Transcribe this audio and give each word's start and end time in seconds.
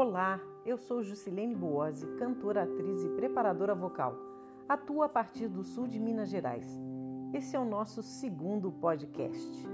Olá, 0.00 0.40
eu 0.64 0.78
sou 0.78 1.02
Jusilene 1.02 1.56
Buozzi, 1.56 2.06
cantora, 2.18 2.62
atriz 2.62 3.02
e 3.02 3.08
preparadora 3.16 3.74
vocal. 3.74 4.14
Atuo 4.68 5.02
a 5.02 5.08
partir 5.08 5.48
do 5.48 5.64
sul 5.64 5.88
de 5.88 5.98
Minas 5.98 6.28
Gerais. 6.28 6.68
Esse 7.34 7.56
é 7.56 7.58
o 7.58 7.64
nosso 7.64 8.00
segundo 8.00 8.70
podcast. 8.70 9.66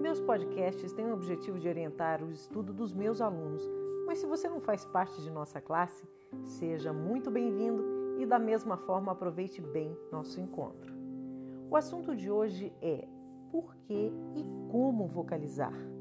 Meus 0.00 0.22
podcasts 0.22 0.90
têm 0.94 1.04
o 1.04 1.12
objetivo 1.12 1.58
de 1.58 1.68
orientar 1.68 2.22
o 2.22 2.30
estudo 2.30 2.72
dos 2.72 2.94
meus 2.94 3.20
alunos, 3.20 3.62
mas 4.06 4.20
se 4.20 4.26
você 4.26 4.48
não 4.48 4.58
faz 4.58 4.86
parte 4.86 5.20
de 5.20 5.30
nossa 5.30 5.60
classe, 5.60 6.08
seja 6.44 6.90
muito 6.90 7.30
bem-vindo 7.30 8.16
e 8.18 8.24
da 8.24 8.38
mesma 8.38 8.78
forma 8.78 9.12
aproveite 9.12 9.60
bem 9.60 9.94
nosso 10.10 10.40
encontro. 10.40 10.94
O 11.68 11.76
assunto 11.76 12.16
de 12.16 12.30
hoje 12.30 12.72
é 12.80 13.06
por 13.50 13.76
que 13.76 14.14
e 14.34 14.70
como 14.70 15.06
vocalizar. 15.08 15.91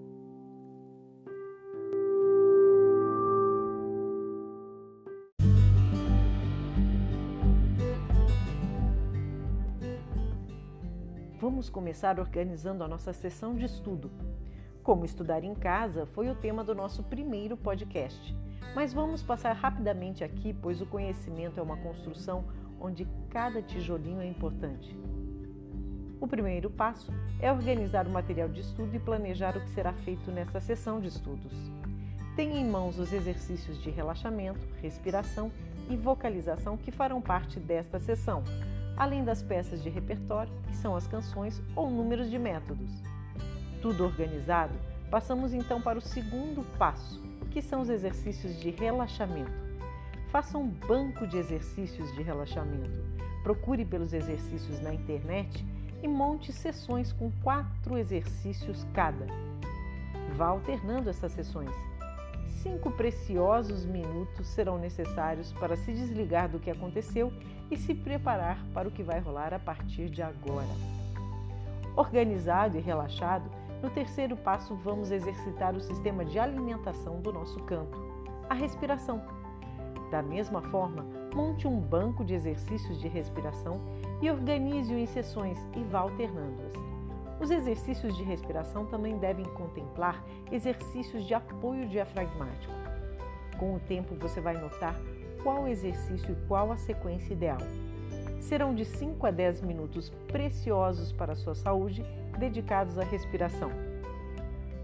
Vamos 11.61 11.69
começar 11.69 12.19
organizando 12.19 12.83
a 12.83 12.87
nossa 12.87 13.13
sessão 13.13 13.53
de 13.53 13.65
estudo. 13.65 14.09
Como 14.81 15.05
estudar 15.05 15.43
em 15.43 15.53
casa 15.53 16.07
foi 16.07 16.27
o 16.27 16.33
tema 16.33 16.63
do 16.63 16.73
nosso 16.73 17.03
primeiro 17.03 17.55
podcast, 17.55 18.35
mas 18.73 18.91
vamos 18.91 19.21
passar 19.21 19.53
rapidamente 19.53 20.23
aqui, 20.23 20.55
pois 20.59 20.81
o 20.81 20.87
conhecimento 20.87 21.59
é 21.59 21.61
uma 21.61 21.77
construção 21.77 22.45
onde 22.79 23.07
cada 23.29 23.61
tijolinho 23.61 24.21
é 24.21 24.25
importante. 24.25 24.97
O 26.19 26.27
primeiro 26.27 26.67
passo 26.67 27.13
é 27.39 27.51
organizar 27.51 28.07
o 28.07 28.11
material 28.11 28.49
de 28.49 28.61
estudo 28.61 28.95
e 28.95 28.99
planejar 28.99 29.55
o 29.55 29.61
que 29.61 29.69
será 29.69 29.93
feito 29.93 30.31
nessa 30.31 30.59
sessão 30.59 30.99
de 30.99 31.09
estudos. 31.09 31.53
Tenha 32.35 32.59
em 32.59 32.67
mãos 32.67 32.97
os 32.97 33.13
exercícios 33.13 33.77
de 33.77 33.91
relaxamento, 33.91 34.65
respiração 34.81 35.51
e 35.87 35.95
vocalização 35.95 36.75
que 36.75 36.89
farão 36.89 37.21
parte 37.21 37.59
desta 37.59 37.99
sessão, 37.99 38.43
além 39.01 39.23
das 39.23 39.41
peças 39.41 39.81
de 39.81 39.89
repertório, 39.89 40.53
que 40.67 40.75
são 40.75 40.95
as 40.95 41.07
canções 41.07 41.59
ou 41.75 41.89
números 41.89 42.29
de 42.29 42.37
métodos. 42.37 43.01
Tudo 43.81 44.05
organizado, 44.05 44.75
passamos 45.09 45.55
então 45.55 45.81
para 45.81 45.97
o 45.97 46.01
segundo 46.01 46.63
passo, 46.77 47.19
que 47.49 47.63
são 47.63 47.81
os 47.81 47.89
exercícios 47.89 48.59
de 48.59 48.69
relaxamento. 48.69 49.51
Faça 50.27 50.55
um 50.55 50.67
banco 50.67 51.25
de 51.25 51.35
exercícios 51.35 52.13
de 52.13 52.21
relaxamento. 52.21 53.03
Procure 53.41 53.83
pelos 53.83 54.13
exercícios 54.13 54.79
na 54.79 54.93
internet 54.93 55.65
e 56.03 56.07
monte 56.07 56.53
sessões 56.53 57.11
com 57.11 57.31
quatro 57.41 57.97
exercícios 57.97 58.85
cada. 58.93 59.25
Vá 60.37 60.45
alternando 60.45 61.09
essas 61.09 61.31
sessões 61.31 61.71
cinco 62.61 62.91
preciosos 62.91 63.85
minutos 63.85 64.47
serão 64.47 64.77
necessários 64.77 65.51
para 65.53 65.75
se 65.75 65.91
desligar 65.91 66.47
do 66.47 66.59
que 66.59 66.69
aconteceu 66.69 67.33
e 67.69 67.77
se 67.77 67.93
preparar 67.93 68.63
para 68.73 68.87
o 68.87 68.91
que 68.91 69.03
vai 69.03 69.19
rolar 69.19 69.53
a 69.53 69.59
partir 69.59 70.09
de 70.09 70.21
agora. 70.21 70.67
Organizado 71.95 72.77
e 72.77 72.81
relaxado, 72.81 73.49
no 73.81 73.89
terceiro 73.89 74.35
passo 74.35 74.75
vamos 74.75 75.11
exercitar 75.11 75.75
o 75.75 75.81
sistema 75.81 76.23
de 76.23 76.37
alimentação 76.37 77.19
do 77.19 77.33
nosso 77.33 77.59
canto, 77.63 77.97
a 78.49 78.53
respiração. 78.53 79.21
Da 80.11 80.21
mesma 80.21 80.61
forma, 80.61 81.05
monte 81.33 81.67
um 81.67 81.79
banco 81.79 82.23
de 82.23 82.33
exercícios 82.33 82.99
de 82.99 83.07
respiração 83.07 83.81
e 84.21 84.29
organize-o 84.29 84.97
em 84.97 85.07
sessões 85.07 85.57
e 85.75 85.83
vá 85.83 85.99
alternando-as. 85.99 86.90
Os 87.41 87.49
exercícios 87.49 88.15
de 88.15 88.23
respiração 88.23 88.85
também 88.85 89.17
devem 89.17 89.45
contemplar 89.45 90.23
exercícios 90.51 91.25
de 91.25 91.33
apoio 91.33 91.89
diafragmático. 91.89 92.71
Com 93.57 93.73
o 93.73 93.79
tempo, 93.79 94.13
você 94.13 94.39
vai 94.39 94.53
notar 94.53 94.95
qual 95.41 95.67
exercício 95.67 96.33
e 96.33 96.47
qual 96.47 96.71
a 96.71 96.77
sequência 96.77 97.33
ideal. 97.33 97.57
Serão 98.39 98.75
de 98.75 98.85
5 98.85 99.25
a 99.25 99.31
10 99.31 99.61
minutos 99.61 100.11
preciosos 100.27 101.11
para 101.11 101.33
a 101.33 101.35
sua 101.35 101.55
saúde 101.55 102.05
dedicados 102.37 102.99
à 102.99 103.03
respiração. 103.03 103.71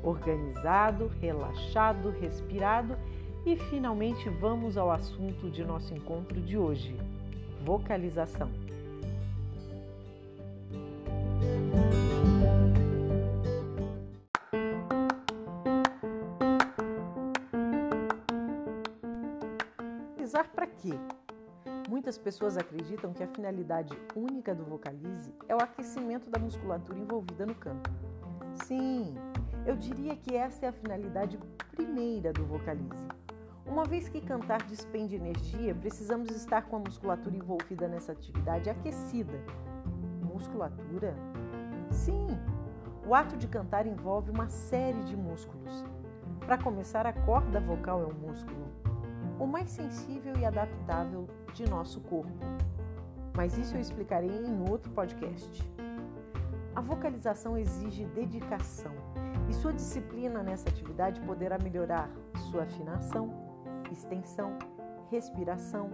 Organizado, 0.02 1.12
relaxado, 1.22 2.10
respirado 2.10 2.98
e 3.46 3.56
finalmente 3.56 4.30
vamos 4.30 4.78
ao 4.78 4.90
assunto 4.90 5.50
de 5.52 5.64
nosso 5.64 5.94
encontro 5.94 6.42
de 6.42 6.58
hoje: 6.58 6.96
vocalização. 7.64 8.50
Muitas 21.90 22.18
pessoas 22.18 22.58
acreditam 22.58 23.14
que 23.14 23.24
a 23.24 23.28
finalidade 23.28 23.98
única 24.16 24.54
do 24.54 24.66
vocalize 24.66 25.34
é 25.48 25.56
o 25.56 25.62
aquecimento 25.62 26.30
da 26.30 26.38
musculatura 26.38 27.00
envolvida 27.00 27.46
no 27.46 27.56
canto. 27.56 27.90
Sim, 28.66 29.16
eu 29.66 29.76
diria 29.76 30.16
que 30.16 30.36
essa 30.36 30.66
é 30.66 30.70
a 30.70 30.74
finalidade 30.74 31.40
primeira 31.72 32.34
do 32.34 32.46
vocalize. 32.46 33.08
Uma 33.66 33.84
vez 33.84 34.08
que 34.08 34.22
cantar 34.22 34.64
despende 34.64 35.16
energia, 35.16 35.76
precisamos 35.76 36.30
estar 36.32 36.64
com 36.64 36.78
a 36.78 36.80
musculatura 36.80 37.36
envolvida 37.36 37.88
nessa 37.88 38.12
atividade 38.14 38.70
aquecida. 38.70 39.40
Musculatura? 40.22 41.16
Sim, 41.92 42.28
o 43.06 43.14
ato 43.14 43.38
de 43.38 43.48
cantar 43.48 43.86
envolve 43.86 44.32
uma 44.32 44.50
série 44.50 45.04
de 45.04 45.16
músculos. 45.16 45.86
Para 46.40 46.58
começar, 46.58 47.06
a 47.06 47.14
corda 47.14 47.60
vocal 47.60 48.02
é 48.04 48.06
um 48.06 48.28
músculo 48.28 48.68
o 49.40 49.46
mais 49.46 49.70
sensível 49.70 50.36
e 50.38 50.46
adaptável 50.46 51.28
de 51.54 51.70
nosso 51.70 52.02
corpo. 52.02 52.46
Mas 53.36 53.58
isso 53.58 53.76
eu 53.76 53.82
explicarei 53.82 54.30
em 54.30 54.70
outro 54.70 54.92
podcast. 54.92 55.64
A 56.76 56.82
vocalização 56.82 57.58
exige 57.58 58.06
dedicação 58.06 58.92
e 59.50 59.54
sua 59.54 59.74
disciplina 59.74 60.44
nessa 60.44 60.70
atividade 60.70 61.22
poderá 61.22 61.58
melhorar 61.58 62.10
sua 62.50 62.64
afinação, 62.64 63.32
extensão, 63.92 64.58
respiração, 65.10 65.90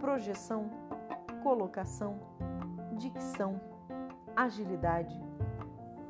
projeção, 0.00 0.70
colocação, 1.42 2.18
dicção, 2.92 3.60
agilidade, 4.34 5.20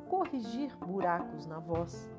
corrigir 0.09 0.75
buracos 0.77 1.45
na 1.45 1.59
voz, 1.59 2.09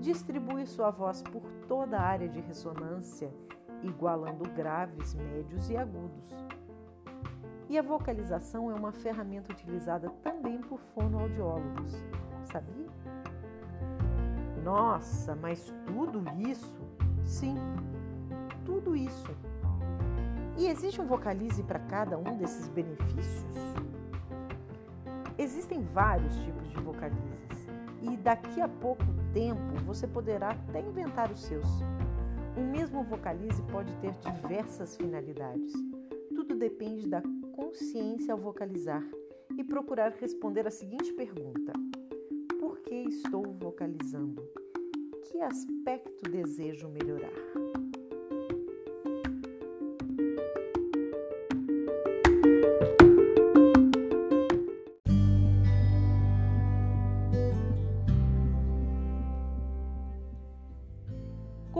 distribuir 0.00 0.66
sua 0.66 0.90
voz 0.90 1.22
por 1.22 1.42
toda 1.66 1.96
a 1.96 2.02
área 2.02 2.28
de 2.28 2.40
ressonância 2.40 3.32
igualando 3.82 4.48
graves, 4.50 5.14
médios 5.14 5.68
e 5.70 5.76
agudos. 5.76 6.34
E 7.68 7.78
a 7.78 7.82
vocalização 7.82 8.70
é 8.70 8.74
uma 8.74 8.92
ferramenta 8.92 9.52
utilizada 9.52 10.10
também 10.22 10.60
por 10.60 10.78
fonoaudiólogos, 10.94 11.92
sabia? 12.44 12.86
Nossa, 14.62 15.34
mas 15.34 15.72
tudo 15.86 16.22
isso? 16.38 16.80
Sim, 17.24 17.56
tudo 18.64 18.94
isso. 18.94 19.34
E 20.58 20.66
existe 20.66 21.00
um 21.00 21.06
vocalize 21.06 21.62
para 21.62 21.78
cada 21.78 22.18
um 22.18 22.36
desses 22.36 22.68
benefícios? 22.68 23.56
Existem 25.38 25.82
vários 25.82 26.36
tipos 26.44 26.68
de 26.68 26.78
vocalizes 26.80 27.68
e 28.02 28.16
daqui 28.16 28.60
a 28.60 28.68
pouco 28.68 29.02
tempo 29.32 29.74
você 29.86 30.06
poderá 30.06 30.50
até 30.50 30.80
inventar 30.80 31.30
os 31.30 31.40
seus. 31.40 31.66
Um 32.56 32.70
mesmo 32.70 33.02
vocalize 33.04 33.62
pode 33.70 33.94
ter 33.96 34.12
diversas 34.12 34.96
finalidades. 34.96 35.72
Tudo 36.34 36.54
depende 36.54 37.08
da 37.08 37.22
consciência 37.52 38.34
ao 38.34 38.38
vocalizar 38.38 39.02
e 39.56 39.64
procurar 39.64 40.12
responder 40.20 40.66
a 40.66 40.70
seguinte 40.70 41.12
pergunta: 41.14 41.72
Por 42.60 42.78
que 42.80 42.94
estou 43.08 43.42
vocalizando? 43.54 44.42
Que 45.24 45.40
aspecto 45.40 46.30
desejo 46.30 46.88
melhorar? 46.88 47.32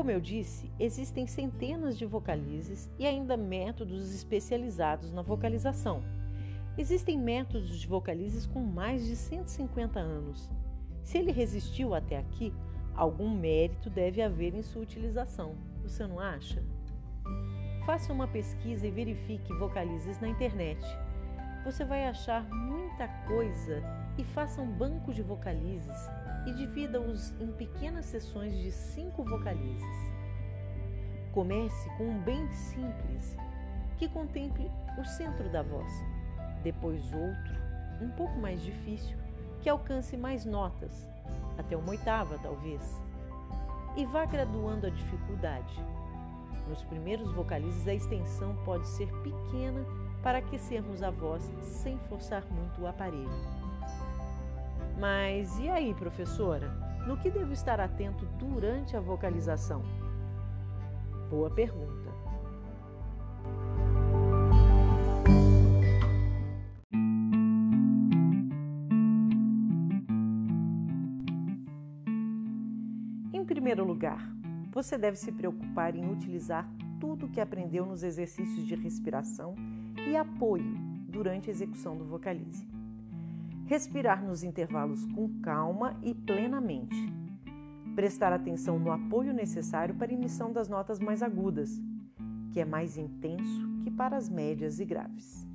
Como 0.02 0.10
eu 0.10 0.20
disse, 0.20 0.68
existem 0.80 1.28
centenas 1.28 1.96
de 1.96 2.04
vocalizes 2.04 2.90
e 2.98 3.06
ainda 3.06 3.36
métodos 3.36 4.12
especializados 4.12 5.12
na 5.12 5.22
vocalização. 5.22 6.02
Existem 6.76 7.16
métodos 7.16 7.78
de 7.78 7.86
vocalizes 7.86 8.44
com 8.44 8.58
mais 8.58 9.06
de 9.06 9.14
150 9.14 10.00
anos. 10.00 10.50
Se 11.04 11.18
ele 11.18 11.30
resistiu 11.30 11.94
até 11.94 12.18
aqui, 12.18 12.52
algum 12.96 13.30
mérito 13.30 13.88
deve 13.88 14.20
haver 14.20 14.56
em 14.56 14.62
sua 14.62 14.82
utilização. 14.82 15.54
Você 15.84 16.04
não 16.04 16.18
acha? 16.18 16.60
Faça 17.86 18.12
uma 18.12 18.26
pesquisa 18.26 18.84
e 18.84 18.90
verifique 18.90 19.54
vocalizes 19.54 20.18
na 20.18 20.26
internet. 20.26 20.84
Você 21.64 21.84
vai 21.84 22.08
achar 22.08 22.42
muita 22.52 23.06
coisa 23.28 23.80
e 24.18 24.24
faça 24.24 24.60
um 24.60 24.72
banco 24.72 25.14
de 25.14 25.22
vocalizes 25.22 26.10
e 26.46 26.52
divida-os 26.52 27.32
em 27.40 27.52
pequenas 27.52 28.06
sessões 28.06 28.56
de 28.58 28.70
cinco 28.70 29.24
vocalizes. 29.24 30.12
Comece 31.32 31.88
com 31.96 32.04
um 32.04 32.22
bem 32.22 32.50
simples, 32.50 33.36
que 33.96 34.08
contemple 34.08 34.70
o 34.98 35.04
centro 35.04 35.48
da 35.50 35.62
voz, 35.62 35.92
depois 36.62 37.02
outro, 37.12 37.54
um 38.00 38.10
pouco 38.10 38.38
mais 38.38 38.62
difícil, 38.62 39.16
que 39.60 39.68
alcance 39.68 40.16
mais 40.16 40.44
notas, 40.44 41.06
até 41.56 41.76
uma 41.76 41.90
oitava 41.90 42.38
talvez, 42.38 43.00
e 43.96 44.04
vá 44.06 44.24
graduando 44.24 44.86
a 44.86 44.90
dificuldade. 44.90 45.74
Nos 46.68 46.82
primeiros 46.84 47.32
vocalizes, 47.32 47.86
a 47.86 47.94
extensão 47.94 48.56
pode 48.64 48.86
ser 48.88 49.08
pequena 49.22 49.84
para 50.22 50.38
aquecermos 50.38 51.02
a 51.02 51.10
voz 51.10 51.42
sem 51.60 51.98
forçar 52.08 52.44
muito 52.50 52.82
o 52.82 52.86
aparelho. 52.86 53.61
Mas 54.98 55.58
e 55.58 55.68
aí, 55.68 55.94
professora? 55.94 56.68
No 57.06 57.16
que 57.16 57.30
devo 57.30 57.52
estar 57.52 57.80
atento 57.80 58.24
durante 58.38 58.96
a 58.96 59.00
vocalização? 59.00 59.82
Boa 61.28 61.50
pergunta. 61.50 62.12
Em 73.32 73.44
primeiro 73.44 73.84
lugar, 73.84 74.32
você 74.70 74.96
deve 74.96 75.16
se 75.16 75.32
preocupar 75.32 75.96
em 75.96 76.08
utilizar 76.08 76.68
tudo 77.00 77.26
o 77.26 77.28
que 77.28 77.40
aprendeu 77.40 77.84
nos 77.84 78.04
exercícios 78.04 78.64
de 78.64 78.76
respiração 78.76 79.56
e 80.06 80.16
apoio 80.16 80.76
durante 81.08 81.50
a 81.50 81.52
execução 81.52 81.96
do 81.96 82.04
vocalize. 82.04 82.71
Respirar 83.66 84.24
nos 84.24 84.42
intervalos 84.42 85.06
com 85.06 85.40
calma 85.40 85.98
e 86.02 86.14
plenamente. 86.14 86.96
Prestar 87.94 88.32
atenção 88.32 88.78
no 88.78 88.90
apoio 88.90 89.32
necessário 89.32 89.94
para 89.94 90.10
a 90.10 90.14
emissão 90.14 90.52
das 90.52 90.68
notas 90.68 90.98
mais 90.98 91.22
agudas, 91.22 91.80
que 92.52 92.60
é 92.60 92.64
mais 92.64 92.98
intenso 92.98 93.68
que 93.82 93.90
para 93.90 94.16
as 94.16 94.28
médias 94.28 94.78
e 94.80 94.84
graves. 94.84 95.46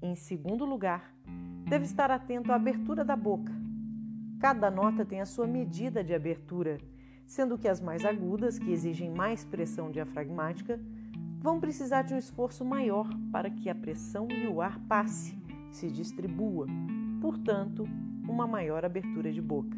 Em 0.00 0.14
segundo 0.14 0.64
lugar, 0.64 1.12
deve 1.68 1.84
estar 1.84 2.10
atento 2.10 2.50
à 2.50 2.54
abertura 2.54 3.04
da 3.04 3.16
boca. 3.16 3.52
Cada 4.40 4.70
nota 4.70 5.04
tem 5.04 5.20
a 5.20 5.26
sua 5.26 5.46
medida 5.46 6.02
de 6.02 6.14
abertura, 6.14 6.78
sendo 7.26 7.58
que 7.58 7.68
as 7.68 7.80
mais 7.80 8.04
agudas, 8.04 8.58
que 8.58 8.70
exigem 8.70 9.10
mais 9.10 9.44
pressão 9.44 9.90
diafragmática, 9.90 10.80
vão 11.40 11.60
precisar 11.60 12.02
de 12.02 12.14
um 12.14 12.18
esforço 12.18 12.64
maior 12.64 13.08
para 13.30 13.50
que 13.50 13.68
a 13.68 13.74
pressão 13.74 14.28
e 14.30 14.46
o 14.46 14.60
ar 14.60 14.80
passe, 14.88 15.37
se 15.70 15.90
distribua, 15.90 16.66
portanto, 17.20 17.84
uma 18.28 18.46
maior 18.46 18.84
abertura 18.84 19.32
de 19.32 19.40
boca. 19.40 19.76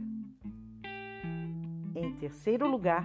Em 1.94 2.14
terceiro 2.16 2.68
lugar, 2.68 3.04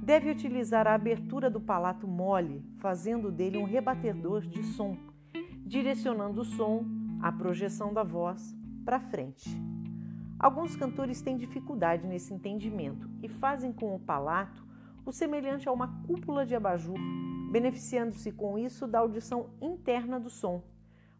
deve 0.00 0.30
utilizar 0.30 0.86
a 0.86 0.94
abertura 0.94 1.50
do 1.50 1.60
palato 1.60 2.06
mole, 2.06 2.64
fazendo 2.78 3.30
dele 3.30 3.58
um 3.58 3.64
rebatedor 3.64 4.42
de 4.42 4.62
som, 4.62 4.96
direcionando 5.66 6.40
o 6.42 6.44
som, 6.44 6.84
a 7.20 7.32
projeção 7.32 7.92
da 7.92 8.02
voz, 8.02 8.56
para 8.84 9.00
frente. 9.00 9.50
Alguns 10.38 10.76
cantores 10.76 11.20
têm 11.20 11.36
dificuldade 11.36 12.06
nesse 12.06 12.32
entendimento 12.32 13.10
e 13.22 13.28
fazem 13.28 13.72
com 13.72 13.94
o 13.94 14.00
palato 14.00 14.66
o 15.04 15.12
semelhante 15.12 15.68
a 15.68 15.72
uma 15.72 15.88
cúpula 16.06 16.46
de 16.46 16.54
abajur 16.54 16.98
beneficiando-se 17.48 18.30
com 18.30 18.58
isso 18.58 18.86
da 18.86 18.98
audição 18.98 19.50
interna 19.60 20.20
do 20.20 20.28
som, 20.28 20.62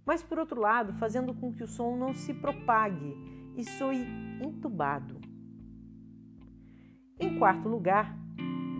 mas 0.08 0.22
por 0.22 0.38
outro 0.38 0.58
lado, 0.58 0.94
fazendo 0.94 1.34
com 1.34 1.52
que 1.52 1.62
o 1.62 1.66
som 1.66 1.94
não 1.94 2.14
se 2.14 2.32
propague 2.32 3.14
e 3.54 3.62
soe 3.62 4.06
entubado. 4.42 5.20
Em 7.20 7.38
quarto 7.38 7.68
lugar, 7.68 8.16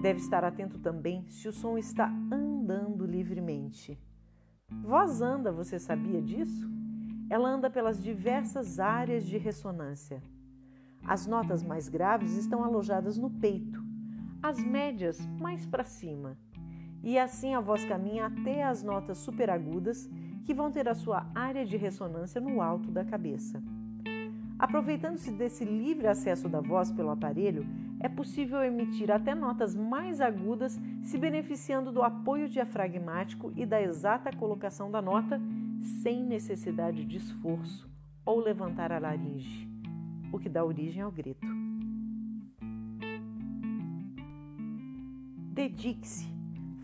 deve 0.01 0.21
estar 0.21 0.43
atento 0.43 0.79
também 0.79 1.29
se 1.29 1.47
o 1.47 1.53
som 1.53 1.77
está 1.77 2.09
andando 2.33 3.05
livremente. 3.05 4.01
Voz 4.83 5.21
anda, 5.21 5.53
você 5.53 5.79
sabia 5.79 6.23
disso? 6.23 6.67
Ela 7.29 7.51
anda 7.51 7.69
pelas 7.69 8.03
diversas 8.03 8.81
áreas 8.81 9.27
de 9.27 9.37
ressonância. 9.37 10.23
As 11.05 11.27
notas 11.27 11.63
mais 11.63 11.91
graves 11.91 12.39
estão 12.39 12.65
alojadas 12.65 13.19
no 13.19 13.29
peito, 13.29 13.85
as 14.43 14.59
médias 14.65 15.21
mais 15.39 15.67
para 15.67 15.85
cima 15.85 16.39
e 17.03 17.19
assim 17.19 17.55
a 17.55 17.61
voz 17.61 17.85
caminha 17.85 18.27
até 18.27 18.63
as 18.63 18.83
notas 18.83 19.19
superagudas, 19.19 20.09
que 20.49 20.55
vão 20.55 20.73
ter 20.73 20.89
a 20.89 20.95
sua 20.95 21.27
área 21.35 21.63
de 21.67 21.77
ressonância 21.77 22.41
no 22.41 22.63
alto 22.63 22.91
da 22.91 23.05
cabeça. 23.05 23.63
Aproveitando-se 24.59 25.31
desse 25.31 25.63
livre 25.63 26.07
acesso 26.07 26.49
da 26.49 26.59
voz 26.59 26.91
pelo 26.91 27.11
aparelho, 27.11 27.67
é 28.01 28.09
possível 28.09 28.65
emitir 28.65 29.11
até 29.11 29.35
notas 29.35 29.75
mais 29.75 30.23
agudas, 30.23 30.81
se 31.03 31.19
beneficiando 31.19 31.93
do 31.93 32.03
apoio 32.03 32.49
diafragmático 32.49 33.53
e 33.57 33.67
da 33.67 33.79
exata 33.83 34.35
colocação 34.35 34.91
da 34.91 35.03
nota, 35.03 35.39
sem 36.03 36.25
necessidade 36.25 37.05
de 37.05 37.19
esforço 37.19 37.87
ou 38.25 38.41
levantar 38.41 38.91
a 38.91 38.99
laringe, 38.99 39.69
o 40.33 40.39
que 40.39 40.49
dá 40.49 40.65
origem 40.65 41.03
ao 41.03 41.13
grito. 41.13 41.47
Dedique-se 45.53 46.38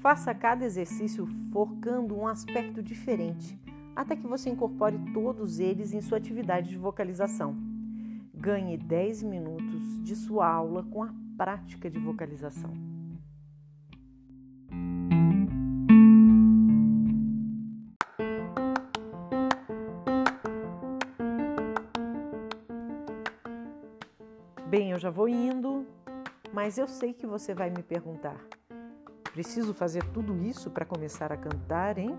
Faça 0.05 0.35
cada 0.35 0.67
exercício 0.67 1.27
focando 1.51 2.15
um 2.15 2.27
aspecto 2.27 2.83
diferente, 2.83 3.59
até 3.97 4.15
que 4.15 4.27
você 4.27 4.51
incorpore 4.51 4.99
todos 5.15 5.59
eles 5.59 5.95
em 5.95 6.03
sua 6.03 6.19
atividade 6.19 6.69
de 6.69 6.77
vocalização. 6.77 7.57
Ganhe 8.35 8.77
10 8.77 9.23
minutos 9.23 10.05
de 10.05 10.15
sua 10.15 10.47
aula 10.47 10.83
com 10.83 11.03
a 11.03 11.15
prática 11.39 11.89
de 11.89 11.99
vocalização. 11.99 12.71
Bem, 24.69 24.91
eu 24.91 24.99
já 24.99 25.09
vou 25.09 25.31
indo, 25.31 25.87
mas 26.53 26.77
eu 26.77 26.87
sei 26.87 27.15
que 27.15 27.27
você 27.27 27.55
vai 27.55 27.71
me 27.71 27.83
perguntar. 27.83 28.37
Preciso 29.35 29.75
fazer 29.75 30.05
tudo 30.13 30.45
isso 30.45 30.71
para 30.71 30.85
começar 30.85 31.33
a 31.33 31.37
cantar, 31.37 31.99
hein? 31.99 32.17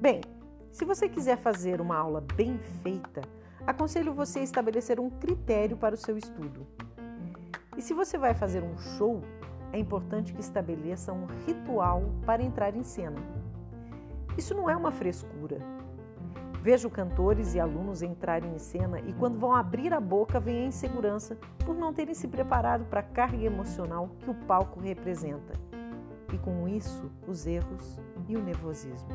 Bem, 0.00 0.20
se 0.72 0.84
você 0.84 1.08
quiser 1.08 1.38
fazer 1.38 1.80
uma 1.80 1.96
aula 1.96 2.20
bem 2.34 2.58
feita, 2.82 3.22
aconselho 3.64 4.12
você 4.12 4.40
a 4.40 4.42
estabelecer 4.42 4.98
um 4.98 5.08
critério 5.08 5.76
para 5.76 5.94
o 5.94 5.96
seu 5.96 6.18
estudo. 6.18 6.66
E 7.76 7.80
se 7.80 7.94
você 7.94 8.18
vai 8.18 8.34
fazer 8.34 8.60
um 8.60 8.76
show, 8.76 9.22
é 9.72 9.78
importante 9.78 10.32
que 10.32 10.40
estabeleça 10.40 11.12
um 11.12 11.26
ritual 11.46 12.02
para 12.26 12.42
entrar 12.42 12.74
em 12.74 12.82
cena. 12.82 13.22
Isso 14.36 14.56
não 14.56 14.68
é 14.68 14.76
uma 14.76 14.90
frescura. 14.90 15.58
Vejo 16.62 16.88
cantores 16.88 17.56
e 17.56 17.60
alunos 17.60 18.02
entrarem 18.02 18.54
em 18.54 18.58
cena 18.58 19.00
e, 19.00 19.12
quando 19.14 19.36
vão 19.36 19.52
abrir 19.52 19.92
a 19.92 19.98
boca, 19.98 20.38
vem 20.38 20.62
a 20.62 20.66
insegurança 20.68 21.36
por 21.66 21.74
não 21.74 21.92
terem 21.92 22.14
se 22.14 22.28
preparado 22.28 22.84
para 22.84 23.00
a 23.00 23.02
carga 23.02 23.44
emocional 23.44 24.10
que 24.20 24.30
o 24.30 24.34
palco 24.46 24.78
representa. 24.78 25.54
E 26.32 26.38
com 26.38 26.68
isso, 26.68 27.10
os 27.26 27.48
erros 27.48 28.00
e 28.28 28.36
o 28.36 28.40
nervosismo. 28.40 29.08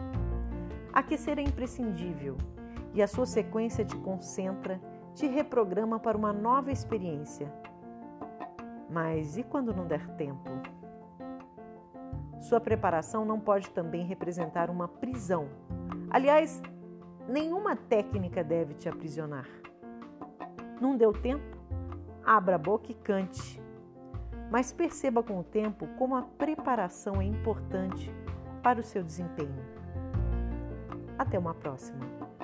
Aquecer 0.91 1.39
é 1.39 1.41
imprescindível 1.41 2.35
e 2.93 3.01
a 3.01 3.07
sua 3.07 3.25
sequência 3.25 3.85
te 3.85 3.95
concentra, 3.95 4.81
te 5.15 5.25
reprograma 5.25 6.01
para 6.01 6.17
uma 6.17 6.33
nova 6.33 6.69
experiência. 6.69 7.49
Mas 8.89 9.37
e 9.37 9.43
quando 9.43 9.73
não 9.73 9.87
der 9.87 10.05
tempo? 10.17 10.51
Sua 12.41 12.59
preparação 12.59 13.23
não 13.23 13.39
pode 13.39 13.69
também 13.69 14.05
representar 14.05 14.69
uma 14.69 14.89
prisão. 14.89 15.47
Aliás, 16.09 16.61
Nenhuma 17.27 17.75
técnica 17.75 18.43
deve 18.43 18.73
te 18.73 18.87
aprisionar. 18.87 19.47
Não 20.79 20.95
deu 20.95 21.11
tempo? 21.11 21.57
Abra 22.23 22.55
a 22.55 22.59
boca 22.59 22.91
e 22.91 22.95
cante. 22.95 23.61
Mas 24.49 24.71
perceba 24.71 25.21
com 25.21 25.39
o 25.39 25.43
tempo 25.43 25.87
como 25.97 26.15
a 26.15 26.21
preparação 26.21 27.21
é 27.21 27.25
importante 27.25 28.09
para 28.63 28.79
o 28.79 28.83
seu 28.83 29.03
desempenho. 29.03 29.65
Até 31.17 31.37
uma 31.37 31.53
próxima! 31.53 32.36